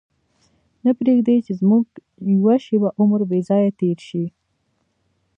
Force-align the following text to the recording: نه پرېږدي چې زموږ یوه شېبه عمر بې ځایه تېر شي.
نه 0.85 0.91
پرېږدي 0.99 1.35
چې 1.45 1.51
زموږ 1.61 1.85
یوه 2.33 2.55
شېبه 2.65 2.89
عمر 2.99 3.21
بې 3.29 3.39
ځایه 3.49 3.71
تېر 3.79 3.99
شي. 4.07 4.25